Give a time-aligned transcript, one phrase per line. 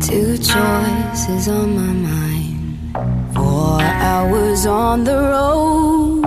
[0.00, 2.94] Two choices on my mind.
[3.34, 6.22] Four hours on the road.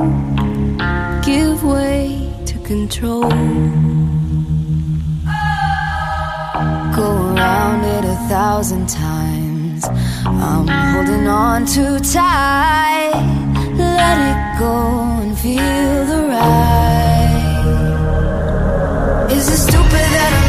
[1.25, 3.29] Give way to control.
[6.95, 9.85] Go around it a thousand times.
[10.25, 13.13] I'm holding on too tight.
[13.77, 14.75] Let it go
[15.23, 16.91] and feel the ride.
[19.31, 20.40] Is it stupid that I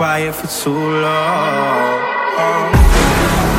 [0.00, 2.00] quiet for too long.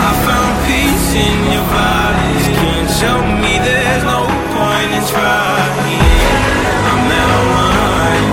[0.08, 2.48] I found peace in your violence.
[2.58, 6.02] Can't tell me there's no point in trying.
[6.90, 8.30] I'm now mine,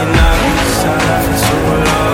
[0.00, 2.12] and I've been silent for too long.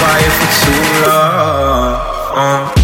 [0.00, 1.19] quiet for too long
[2.32, 2.79] uh.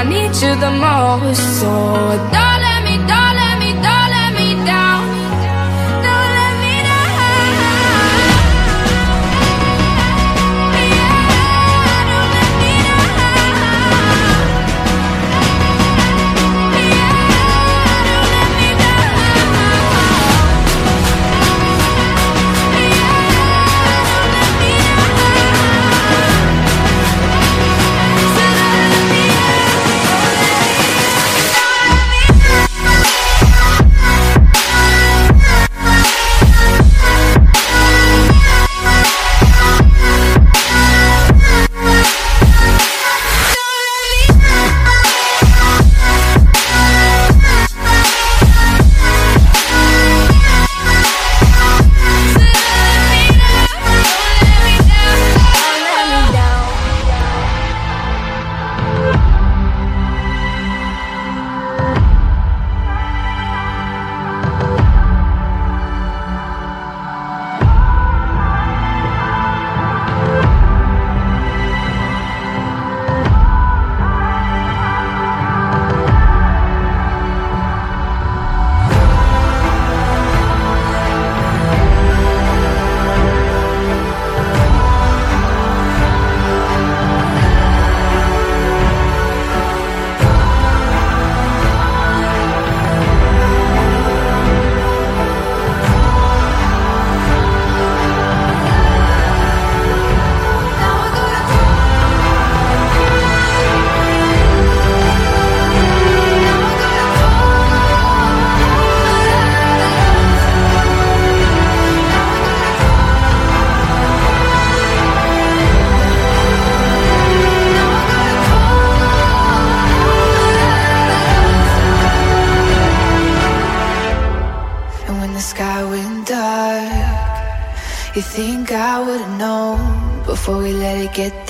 [0.00, 1.60] I need you the most.
[1.60, 1.68] So
[2.32, 2.69] darling.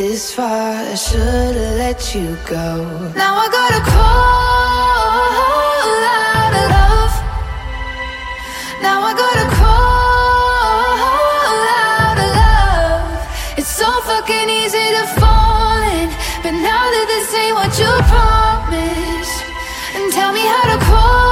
[0.01, 3.13] this far, I should've let you go.
[3.15, 4.81] Now I gotta call
[6.25, 7.15] out of love.
[8.81, 10.89] Now I gotta call
[11.85, 13.59] out of love.
[13.59, 16.09] It's so fucking easy to fall in,
[16.43, 19.45] but now that this ain't what you promised,
[19.97, 21.30] and tell me how to call.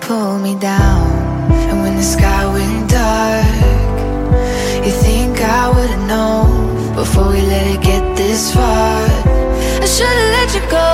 [0.00, 1.10] pull me down.
[1.68, 3.46] And when the sky went dark,
[4.84, 9.06] you think I would've known before we let it get this far?
[9.82, 10.93] I should've let you go.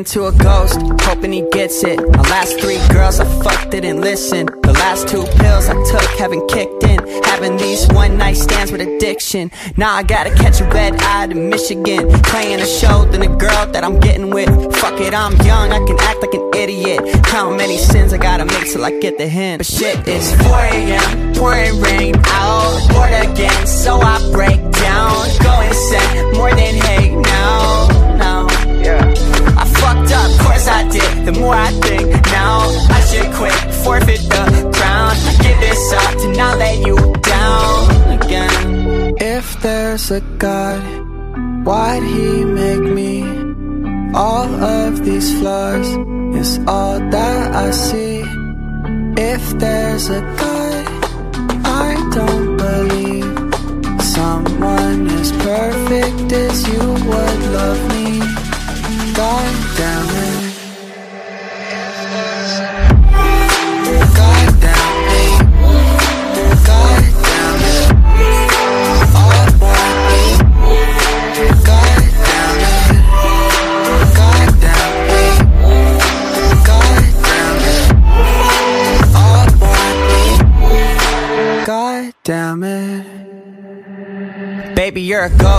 [0.00, 2.00] a ghost, hoping he gets it.
[2.00, 4.46] My last three girls I fucked didn't listen.
[4.46, 6.98] The last two pills I took haven't kicked in.
[7.24, 9.50] Having these one night stands with addiction.
[9.76, 12.10] Now I gotta catch a red eye to Michigan.
[12.22, 14.48] Playing a show than a girl that I'm getting with.
[14.76, 17.26] Fuck it, I'm young, I can act like an idiot.
[17.26, 19.58] How many sins I gotta make till I get the hint?
[19.58, 22.88] But shit, it's 4 a.m., pouring rain out.
[22.88, 25.28] Bored again, so I break down.
[25.42, 27.79] Go insane, more than hate now.
[30.30, 32.60] Of course I did, the more I think Now
[32.96, 34.44] I should quit, forfeit the
[34.76, 35.14] crown.
[35.42, 39.14] Give this up to not let you down again.
[39.18, 40.82] If there's a God,
[41.66, 43.14] why'd he make me?
[44.14, 44.48] All
[44.78, 45.88] of these flaws
[46.42, 48.22] is all that I see.
[49.16, 50.84] If there's a God,
[51.64, 53.40] I don't believe
[54.20, 57.39] Someone as perfect as you would.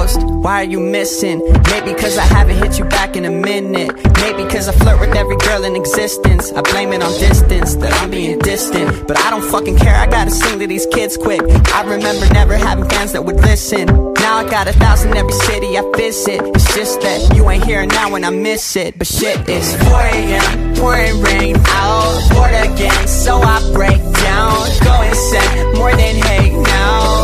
[0.01, 0.23] Ghost.
[0.23, 1.39] Why are you missing?
[1.69, 3.93] Maybe cause I haven't hit you back in a minute.
[4.21, 6.51] Maybe cause I flirt with every girl in existence.
[6.51, 9.07] I blame it on distance, that I'm being distant.
[9.07, 11.41] But I don't fucking care, I gotta sing to these kids quick.
[11.73, 13.85] I remember never having fans that would listen.
[14.25, 16.41] Now I got a thousand every city I visit.
[16.55, 18.97] It's just that you ain't here now when I miss it.
[18.97, 24.53] But shit, it's 4 a.m., pouring rain out, bored again, so I break down.
[24.83, 27.20] Go insane, more than hate now.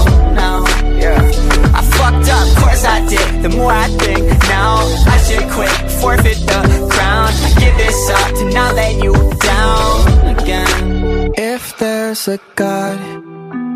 [1.97, 3.43] Fucked up, course I did.
[3.43, 4.77] The more I think, now
[5.13, 7.29] I should quit, forfeit the crown.
[7.47, 9.13] I give this up to not let you
[9.51, 11.33] down again.
[11.37, 12.99] If there's a God,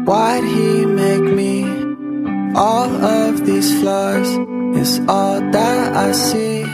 [0.06, 1.56] why'd He make me?
[2.56, 4.28] All of these flaws
[4.76, 6.66] is all that I see.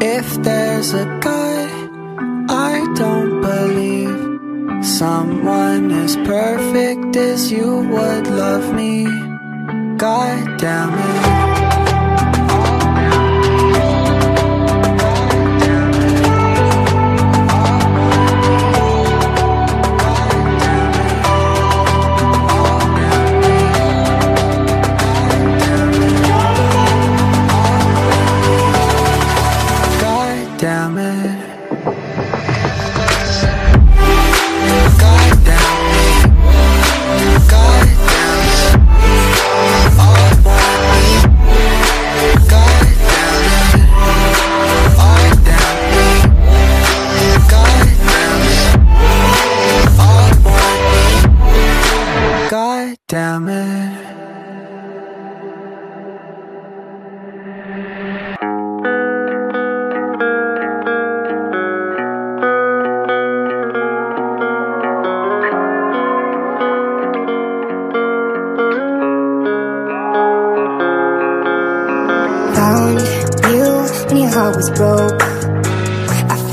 [0.00, 1.70] If there's a God,
[2.48, 9.23] I don't believe someone as perfect as you would love me.
[9.96, 11.53] God damn it.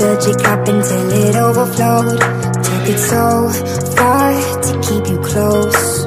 [0.02, 2.18] Filled your cup until it overflowed.
[2.66, 3.48] Took it so
[3.96, 4.32] far
[4.66, 6.06] to keep you close.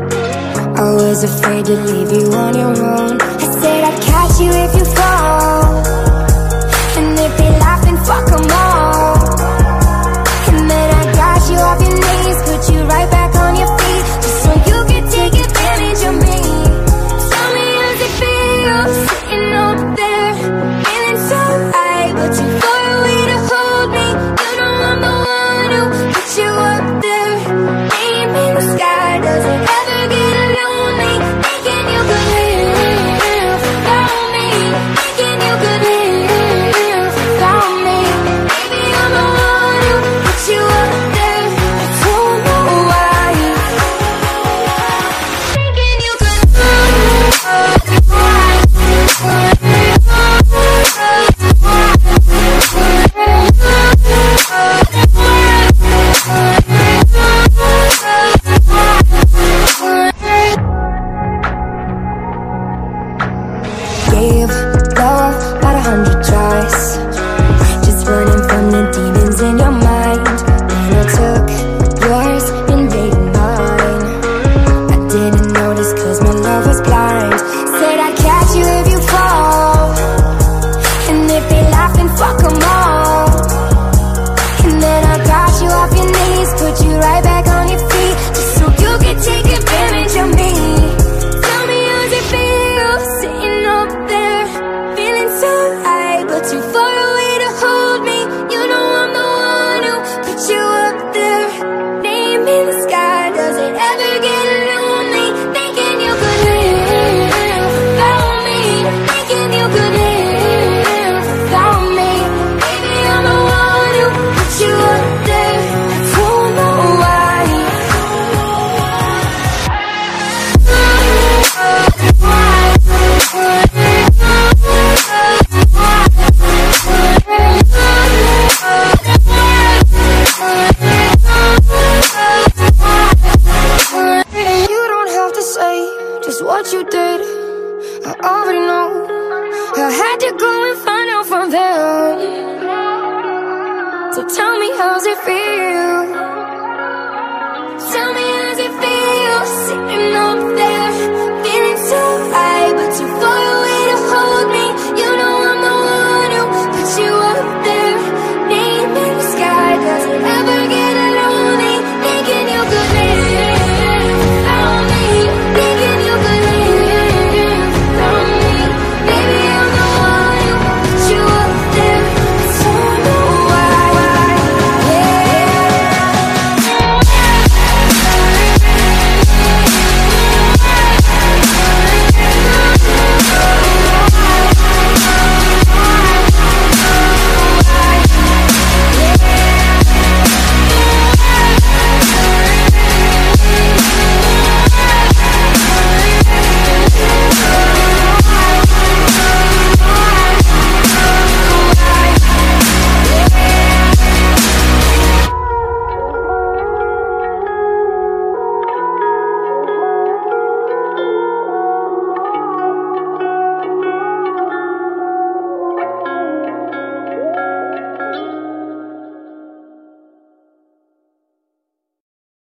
[0.83, 3.21] I was afraid to leave you on your own.
[3.21, 4.85] I said I'd catch you if you